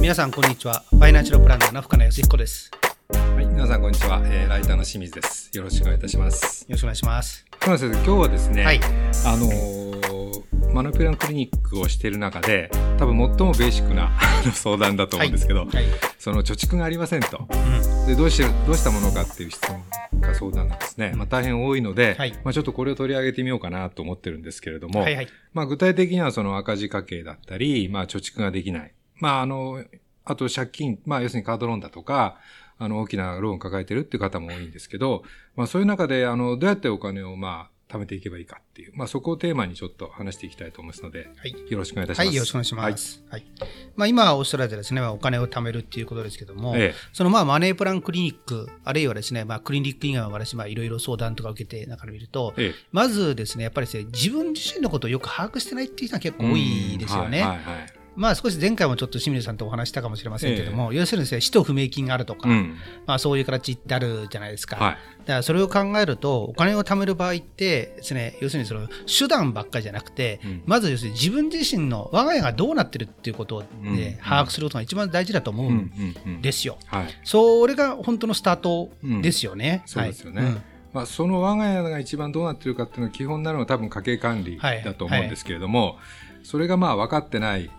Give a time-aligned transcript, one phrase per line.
[0.00, 0.82] 皆さんこんにちは。
[0.88, 2.70] ファイナンシャルプランナーの深野康彦です。
[3.12, 5.50] はい、皆さんこんにちは、えーライターの清水です。
[5.54, 6.62] よろしくお願いいたします。
[6.62, 7.44] よろしくお願いします。
[7.60, 8.80] そうなんです今日はですね、はい。
[9.26, 14.18] あのーマノピランクリニックをしている中で、多分最もベーシックな
[14.54, 15.84] 相談だと思うんですけど、はい。
[16.18, 17.46] その貯蓄がありませんと。
[17.50, 18.06] うん。
[18.06, 19.82] でどうしてどうしたものかっていう質問
[20.22, 21.12] が相談なんですね。
[21.14, 25.28] まあ、大変多いので、はいまあ、ちょっとこれを取り上げてみようかなと思ってるんですけれども、はいはい。
[25.52, 28.92] まあ、具体的にはその赤字家計だったり、まあ、貯蓄ができない。
[29.20, 29.84] まあ、あの、
[30.24, 32.38] あと借金、まあ、要するにカードローンだとか、
[32.78, 35.22] あの、大きなローンを抱えてるっていう方も多いんですけど、
[35.54, 41.54] まあ、そういう中で、あの、どうやってお金を、まあ、貯めていけばいいかっていう、まあ、そこをテーマにちょっと話していきたいと思いますので、はい。
[41.68, 42.26] よろしくお願いいたします。
[42.28, 43.24] はい、よろしくお願いします。
[43.28, 43.44] はい。
[43.96, 57.42] まあ、今おっしゃられたですね、まあお金を貯めるっていうことですけども、ええそのまあマネープランクリニック、あるいはですね、まあクリニック以外は私、まあいろいろ相談とか受けて中で見ると、ええまずですね、やっぱりですね、自分自身のことをよく把握してないっていう人が結構多いですよね。
[57.42, 62.76] はいはいまあ少し前回もちょっと清水さんとお話したかもしれませんけども、要するにですね、使途不明金があるとか、うん。
[63.06, 64.76] まあそういう形ってあるじゃないですか。
[64.76, 64.94] はい。
[65.20, 76.42] だからそれを考えると、お金を貯める場合ってですね、要するにその手段ばっかりじゃなくて、うんまず要するに自分自身の我が家がどうなってるっていうことを、うんね把握することが一番大事だと思ううん。
[76.42, 76.78] ですよ。
[76.86, 77.06] はい。
[77.24, 78.90] それが本当のスタート
[79.22, 79.82] ですよね。
[79.86, 80.42] そうですよね。
[80.42, 80.52] はい
[80.92, 85.98] まあ、その我が家が一番どうなってるかっていうのが基本になるのは多分家計管理はいだと思うんですけれども、
[86.42, 87.70] それがまあ分かってない、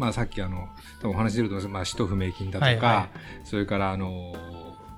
[0.00, 0.70] まあ、さっきあの
[1.02, 1.72] 多分お話出ると思います。
[1.74, 3.08] まあ、使途不明金だとか、はいは
[3.44, 4.34] それからあの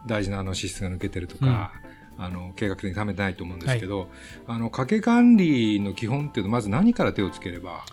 [0.06, 1.72] 大事なあの支出が抜けてるとか、
[2.16, 4.08] あの計画的に貯めてないと思うんですけど、
[4.46, 7.84] あの家計管理の基本っていうとまず何から手をつければ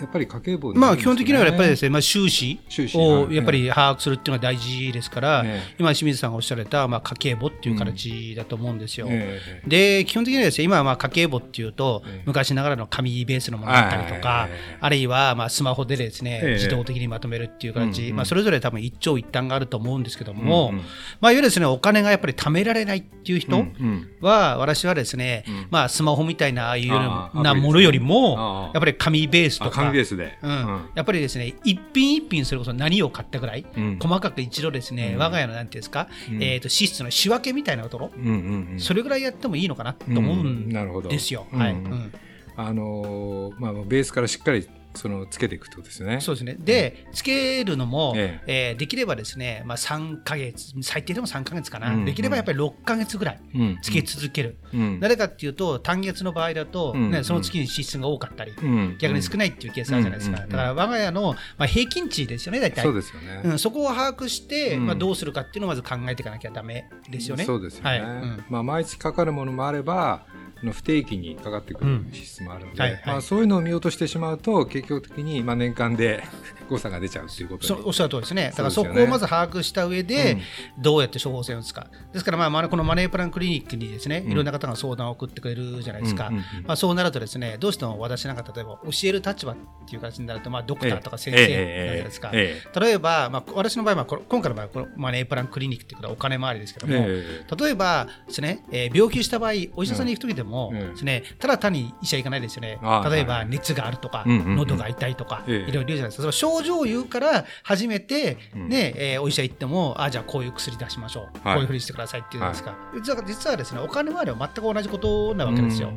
[0.00, 2.96] やっぱり家計簿まあ基本的にはやっぱりですね、ね、まあ、収支収支。
[2.96, 5.74] をはいやっぱり把握するっていうのが大事ですから、ええ。
[5.78, 9.06] 今清水さんがおっしゃられた、まあ、家計簿っていう形だと思うんですよ。
[9.10, 9.68] ええ。
[10.00, 12.22] で基本的にはですね今はまあ家計簿っていうと、ええ。
[12.26, 16.52] 昔ながらの紙ベースのものだったりとか、はいあるいはまあスマホでですね、ええ。
[16.54, 20.82] 自動的にまとめるっていう形、うんうんまあ、それぞれ多分一長一短があると思うんですけども、うんうん。
[21.20, 24.08] まあ、いわゆるですねお金がやっぱり貯められないっていう人うんうん。
[24.20, 25.66] は、私はですね、うん。
[25.70, 30.90] まあ、スマホみたいなああいうようなものよりあもあやっぱり紙ベースとあか紙ベースで、うん。
[30.94, 33.98] やっぱりですね一品一品それこそ何を買ったぐらい、うん。
[34.00, 35.18] 細かく一度ですね、うん。
[35.18, 36.42] 我が家のなんていうんですか、うん。
[36.42, 38.80] えー、と支出の仕分けみたいなところ、うんうんうん。
[38.80, 40.68] それぐらいやってもいいのかなと思うん
[41.08, 41.46] ですよ。
[41.52, 41.58] うん。
[41.58, 41.72] はい。
[41.72, 42.12] うん。
[42.56, 44.68] あのーまあ、ベースからしっかり
[44.98, 46.20] そのつけていくってことですよね。
[46.20, 46.56] そうですね。
[46.58, 48.72] で、つけるのも、ええ。
[48.74, 52.04] ーできればですね、まあ、3ヶ月、最低でも3ヶ月かな、うん。
[52.04, 53.78] できればやっぱり6ヶ月ぐらいうん。
[53.82, 54.58] つけ続ける。
[54.74, 55.00] うん。
[55.00, 57.10] なぜかっていうと、単月の場合だと、うん。
[57.10, 58.96] ね、その月に支出が多かったり、うん。
[58.98, 60.42] 逆に少ないっていうケースあるじゃないですか。
[60.42, 60.48] うん。
[60.48, 62.82] だから我が家の、まあ、平均値ですよね、大体。
[62.82, 63.40] そうですよね。
[63.44, 64.86] うん、そこを把握して、うん。
[64.86, 67.44] まあ、どうするかっていうのをまず考えていかなきゃだめですよね。
[67.44, 67.90] そうですよね。
[67.90, 68.00] はい。
[68.00, 68.44] うん。
[68.48, 73.02] まあ、毎月かかるものもあれば、あの不定期にかかってくる支出もあるので、はいはい。
[73.06, 76.22] まあ、そういうのを見落としてしまうと、結局的にまあ年間で
[76.68, 78.50] 誤差が出ちゃうということおっしゃる通りですね。
[78.50, 80.38] だからそこをまず把握した上で、
[80.78, 81.86] どうやって処方箋を打つか。
[82.12, 84.32] ですから、まあまあ、このマネープランクリニックにですね、うん。
[84.32, 86.28] いろんな方が相談を送ってくれるじゃないですか。
[86.28, 89.56] うんうんうんまあ、そうなるとですね、どうしても私なんか例えば教える立場っ
[89.86, 91.66] ていう形になると、まあ、ドクターとか先生じゃない
[92.04, 92.30] ですか。
[92.32, 92.80] ええ。
[92.80, 97.56] 例えば、まあ、私の場合は、今回の場合はこのマネープランクリニックっていうことはお金回りですけども、ええ。
[97.56, 100.90] 例えばですね、えー病気した場合、お医者さんに行くときでも、うん。
[100.90, 102.78] ですね、ただ単に医者行かないですよね。
[102.82, 103.06] あ。
[103.08, 104.56] 例えばはい熱があるとか、うんうんうん。
[104.56, 105.70] 喉が痛いとか、ええ。
[105.70, 106.22] いろいろ言うじゃないですか。
[106.22, 112.76] その症状を言うから初めて、うんねえーお医者行っても、あじゃあこういう薬出しましょう、はいこういうふうにしてくださいっていうんですか。
[112.94, 115.92] 実は実はですね、お金回りは全く同じことなわけですよ。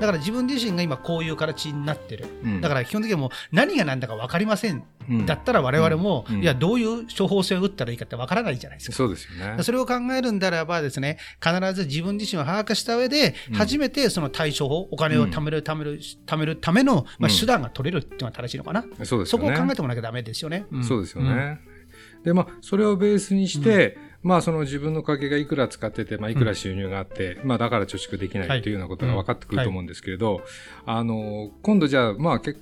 [0.00, 2.26] だから自分自身が今こういう形になってる。
[2.44, 4.84] うんだから基本的にはもう何が何だか分かりません。
[5.08, 8.96] うんだったら我々も、うんいや、どういう処方箋を打ったらいいかって分からないじゃないですか。
[8.96, 9.62] そうですよね。
[9.62, 18.82] それを考えるんであればですね、必ず自分自身を把握した上で、うん初めてその対処法、お金を貯める、貯める、貯めるための、まあ、うん手段が取れるっていうのが正しいのかな。
[18.82, 19.26] そうですよね。
[19.26, 20.66] そこを考えてもらきゃダメですよね。
[20.78, 20.84] ん。
[20.84, 21.60] そうですよね。
[22.24, 30.42] で、まあ、それをベースにして、まあ、その自分の家計がいくら使ってて、まあ、いくら収入があって、まあ、だから貯蓄できないというようなことが分かってくると思うんですけれど、
[30.84, 32.54] あの、今度じゃあ、まあ、け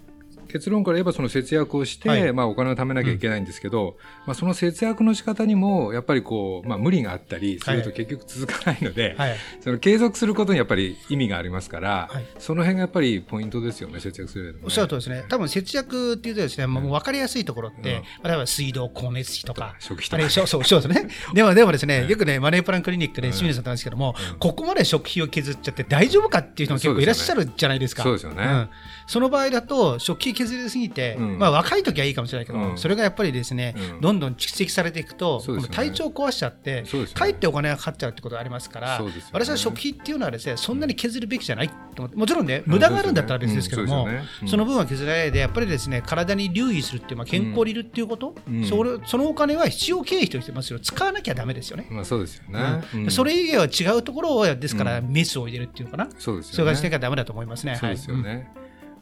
[0.48, 2.32] 結論から言えばその節約をして、はい。
[2.32, 3.96] まあお金を貯めなきゃいけないんですけど、
[4.26, 9.36] まあその節約の仕方にもやっぱりこう、まあ無理があったりすると結局続かないので、はい。
[9.60, 12.26] その継続することにやっぱり意味がありますから、はい。
[12.38, 14.60] その辺がやっぱりポイントですよね、節約するね。
[14.64, 18.28] おっしゃるとですね、多分節約っていうとですね、もう分かりやすいところって、うん。
[18.28, 20.30] 例えば水道、光熱費とか、食費とか。
[20.30, 21.08] そうそうそうですね。
[21.32, 22.08] でも、でもですね、うん。
[22.08, 28.02] よくね、マネープランクリニックで清水さんと話ですけども、ここまで食費を削っちゃって大丈夫かっていう人も結構いらっしゃるじゃないですか。
[28.02, 28.44] そうですよね。
[28.44, 28.70] ん。
[29.06, 31.38] その場合だと、食費削りすぎて、うん。
[31.38, 32.78] まあ若い時はいいかもしれないけど、うん。
[32.78, 34.00] それがやっぱりですね、うん。
[34.00, 36.84] どんどん蓄積されていくと、体調壊しちゃって、
[37.14, 39.02] かえってお金がかかっちゃうってことがありますから、
[39.32, 44.06] 私は食費っていうのはですね、そんなに削るべきじゃないともちろんね、無駄があるんだったら別ですけども、
[44.42, 44.48] うん。
[44.48, 48.64] その分は削らないで、やっぱりですね、体に留意するっていう、まあ、健康にいるっていうこと、うん。
[48.64, 51.86] それそのお金は必要経費としてますよ、使わなきゃだめですよね。
[51.90, 53.10] まあそうですよね。
[53.10, 56.56] それ以外は違うところを、ですから、うんメスを入れるっていうのかな、そうですよね。
[56.56, 57.76] そういう感じでいかだめだと思いますね。
[57.76, 58.48] そうですよね。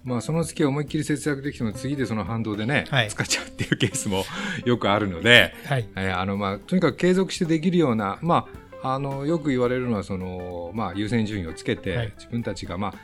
[0.05, 4.25] まあその月思いっきり節約できても次でその反動でね、はい使っちゃうっていうケースも
[4.65, 5.89] よくあるので、はい。
[5.95, 6.07] はい。
[6.07, 12.13] はいあのまあとにかく継続してできるような、まああのよく言われるのはそのまあ優先順位をつけて、はい。
[12.17, 12.95] 自分たちがまあ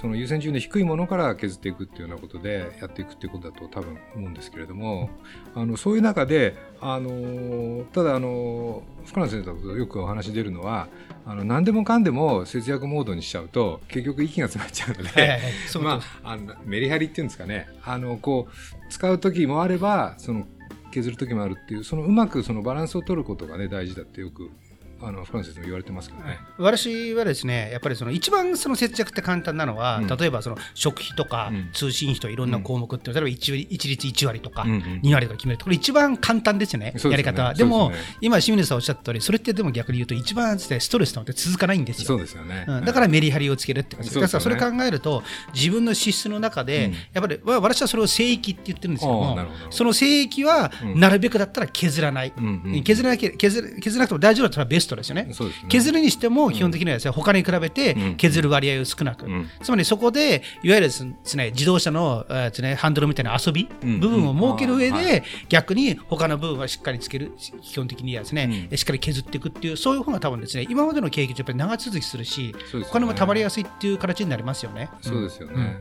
[0.00, 5.10] その優先順位の低いものから削っていくっていうようなことでやっていくっていうことだと多分思うんですけれども、
[5.54, 10.88] あのそういう中であのただあの深野先生とよくお話出るのは
[11.26, 15.08] あの何でもかんでも節約モードにしちゃうと結局息が詰まっちゃうので。
[15.08, 15.40] はいはい
[15.82, 17.68] まあ、あのメリハリっていうんですかね。
[17.84, 20.46] あのこう使う時もあればその
[20.92, 24.50] 削る時もあるっていうそのうまくそのバランスを取ることがね大事だってよく
[25.00, 26.40] あのフランセスも言われてますからね。
[26.56, 30.06] と私はですね、やっぱりその一番その節約って簡単なのは、うん。
[30.06, 31.70] 例えばその食費とかうん。
[31.72, 37.10] 通信費といろんな項目って、例えば一割一律1割とかうんうん2割とか決めると、これ一番簡単ですよね、ね。
[37.10, 37.42] やり方。
[37.44, 37.50] は。
[37.50, 37.96] ですよね。
[38.20, 42.06] 今、清水さんおっしゃった通り、それってでも逆に言うと、一番ストレスなので続かないんですよ。
[42.06, 42.64] そうですよね。
[42.66, 42.84] うん。
[42.84, 44.20] だからメリハリをつけるって感じですよ。
[44.22, 44.26] ね。
[44.26, 45.22] だからそれ考えると、
[45.54, 46.92] 自分の支出の中で、うん。
[46.92, 49.38] やっぱりわ私はそれを聖域って言ってるんですけども
[49.70, 51.00] その聖域はうん。
[51.00, 55.28] なるべくだったら削らない、うんうん削らなきゃ削る削らなくても大丈夫だったらベストですよね。
[55.32, 55.66] そうですね。
[55.68, 58.16] 削るにしても基本的にはですね、他に比べてうん。
[58.16, 59.48] 削る割合を少なく、うん。
[59.62, 61.04] つまりそこでいわゆるです
[61.36, 64.00] ね自動車のえねハンドルみたいな遊びうん。
[64.00, 64.94] 部分を設ける上うん。
[64.94, 67.32] あーはで逆に他の部分はしっかりつける
[67.62, 72.84] 基本的にはですね、しっかり削っていくっていうそういう方が多分ですね今までの経験とやっぱり長続きするし、ね。
[72.88, 74.90] お金もたまりやすいっていう形になりますよね。
[75.00, 75.80] そうですよね。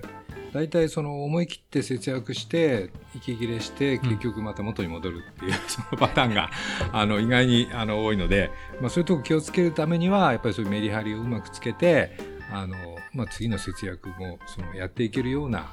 [0.54, 6.50] 大体その思い切って節約して息切れして結局また元に戻るっていう そのパターンが
[6.92, 8.52] あの意外にあの多いので、
[8.82, 12.18] まあ、そういうとこ気をつけるためにはやっぱりそういうメリハリをうまくつけて
[12.52, 12.76] あの、
[13.14, 15.68] まあ、次の節約もそのやっていけるような、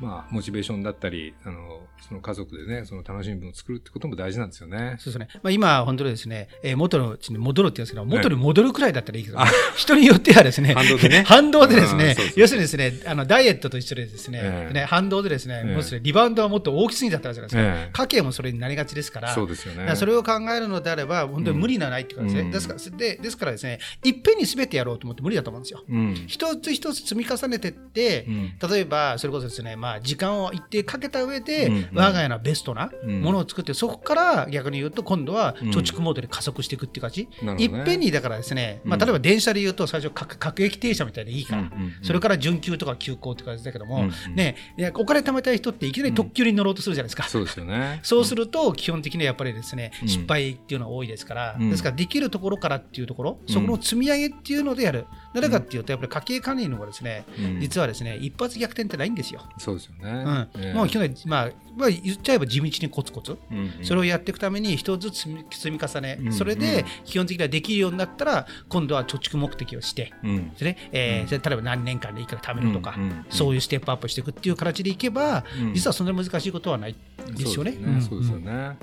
[0.00, 4.96] まあ、モチベーションだったりあのその家族でねその楽しみ分を作るってことも大事なんですよね。
[4.98, 5.28] そうですね。
[5.42, 9.38] まあ、今、本当にですね、えー元のうちに戻るって言うんですけど、元に戻るくらいだったらいいけど、
[9.76, 11.22] 人によってはですね、反動でね。
[11.26, 14.74] 反動でですね要するにですね、あの、ダイエットと一緒でですね、ええ。
[14.74, 15.70] ね反動でですね、ええ。
[15.70, 17.62] もうですね、リバウンドはもっと大きすぎちゃったじゃないですか。
[17.62, 17.90] ええ。
[17.92, 19.94] 家計もそれになりがちですから、そうですよね。
[19.96, 22.68] それを考えるのであれば、本当に無理のないっていうかですね、うんです。
[22.68, 25.84] からでですからですね、いっぺんに全てやろうと思って無理だと思うんですよ。
[25.88, 26.14] うん。
[26.26, 28.52] 一つ一つ積み重ねてって、うん。
[28.70, 33.22] 例えばそれこそですね、まあ、時間を一定かけた上で、うん我が家のベストなうん。
[33.22, 35.70] ものを作って、そこから逆に言うと、今度はうん。
[35.70, 37.64] 貯蓄モードで加速していくっていう感じ、なるほどね。
[37.64, 41.92] いっぺんにだからですね、まあ、うん例えば電車で言うと、最初各、各駅停車みたいでいいから、うんうんうん。
[42.02, 44.34] それから準急とか急行って感じだけども、うんうん。
[44.34, 44.56] ね、
[44.94, 47.24] お金貯めたい人っていきなり特急に乗ろうとするじゃないですか。
[47.28, 48.00] そうですよね。
[48.04, 50.08] そうすると、基本的にはやっぱりですね、うん。
[50.08, 51.70] 失敗っていうのは多いですから、うん。
[51.70, 53.52] ですから、できるところからっていうところ、うん。
[53.54, 55.06] そこの積み上げっていうのでやる。
[55.34, 57.60] なぜかっていうと、やっぱり家計管理の方がですね、うん。
[57.60, 59.42] 実はですね、一発逆転ってないんですよ。
[59.58, 60.10] そうですよね。
[60.10, 60.62] うん。
[60.62, 60.74] ええ。
[60.74, 63.84] もう去年、まあ、まあ、言っちゃえば地道にコツコツ、うんうん。
[63.84, 70.50] それをやっていくために一つずつ積み重ね、うんそれで基本的にはできるようになったら、今度は貯蓄目的をして、うん。
[70.50, 70.76] ですね。
[70.92, 71.42] えーうん。
[71.42, 73.26] 例えば何年間でいくら貯めるとか、うんうんうん。
[73.30, 75.74] そういうステップアップしていくっていう形でいけば、うん。
[75.74, 76.96] 実はそんなに難しいことはない
[77.36, 77.72] ですよね。
[77.72, 78.02] ん。
[78.02, 78.76] そうですよね。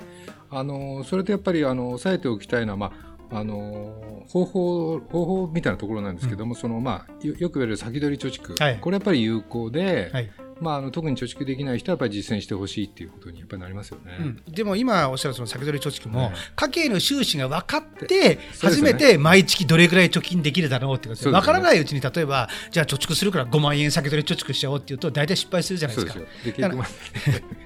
[0.50, 2.92] あのそれとやっぱりあの押さえておきたいのは、ま
[3.32, 8.78] あ、あの方法方法みたいなところなんですけども、そのまあ、よよく言われる先取り貯蓄、はい。
[8.80, 14.16] これやっぱり有効で、はいまあ、あの特に貯蓄できない人はやっぱり実践してほしいっていうことにやっぱりなりますよね。
[14.18, 14.42] うん。
[14.48, 21.32] でも今おっしゃるその先取り貯蓄も、はい家計の収支が分かって初めて毎月どれぐらい貯金できるだろうってことでね。
[21.32, 26.20] 分からないうちに例えばじゃあ貯蓄するから5万円先取り貯蓄しちゃおうっていうと大体失敗するじゃないですか。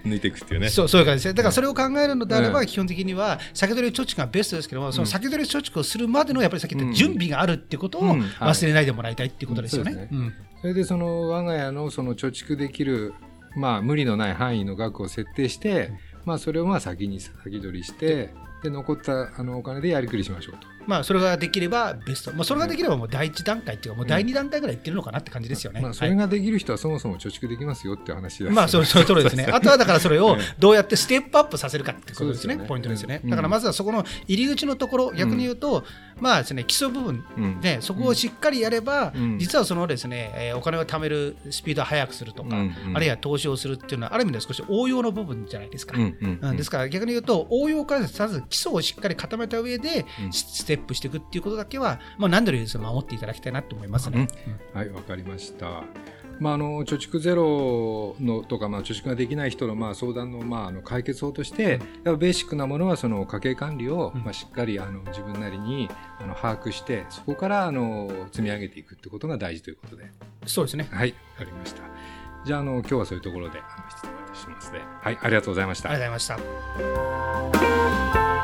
[0.05, 0.69] 抜いていくっていうね。
[0.71, 1.19] そうそういう感じ。
[1.19, 1.35] ですね。
[1.35, 9.93] だからそれを考えるのであれば、うん基本的には先取り貯蓄がベストですけども、その先取り貯蓄をするまでのやっぱりさっき言った準備があるってことを忘れないでもらいたいっていうことですよね。
[9.93, 13.15] そうですうんそれでその我が家のその貯蓄できる、
[13.57, 15.93] まあ、無理のない範囲の額を設定して、
[16.25, 20.67] まあ、それをまあ先に先取りしてで残ったあのお金でやりくりしましょうと。
[20.89, 25.83] まあ、それができればベスト、まあ、それができればもう第一段階っていうか、もう第二段階ぐらいいってるのかなって感じですよね。
[25.83, 29.47] まあ、それができる人はそもそも貯蓄できますよっていう話です、まあ、そうそういうところですね。
[29.53, 32.67] あとはだからそれをえどうやってステップアップさせるかってことですね、そうですよね。
[32.67, 33.21] ポイントですよね。
[33.23, 33.31] うん。
[33.31, 35.85] だからまずはそこの入り口のところ、逆に言うと、
[36.21, 37.61] まあですね、基礎部分、うん。
[37.61, 39.39] ね、そこをしっかりやれば、うん。
[39.39, 42.97] 実はそのですね、えーお金を貯めるスピードを速くするとか、うんうん。
[42.97, 45.97] あるいは投資をするっていうのは、ある意味で少し応用の部分じゃないですか。
[45.97, 46.57] うんうんうん。
[46.57, 50.33] ですから逆に言うと応用からまず基礎をしっかり固めた上でうん。
[50.33, 54.29] ステップしていくっていうことだけは、まあ、何度より守っていただきたいなと思いますね。
[54.75, 55.85] はいわかりました
[56.41, 65.89] まあ、あの貯蓄ゼロのとか、まあ、貯蓄ができない人のまあ相談のまああの解決法として、うん、やっぱベーシックなものはその家計管理を、まあ、しっかりあの自分なりに
[66.21, 70.11] あの把握してそこからあの積み上げていくってことが大事ということで。
[70.47, 70.89] そうですね。
[70.91, 71.11] はい。
[71.11, 71.83] わかりました。
[72.45, 74.81] じゃああの今日はそういうところであの質問しますね。
[75.03, 75.19] はい。
[75.21, 75.91] ありがとうございました。
[75.91, 78.38] ありがとうございました